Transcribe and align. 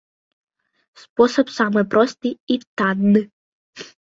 Спосаб 1.01 1.47
самы 1.57 1.83
просты 1.93 2.33
і 2.57 2.59
танны. 2.77 3.21